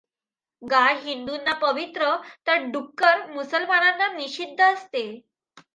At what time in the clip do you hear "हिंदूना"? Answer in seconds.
1.01-1.53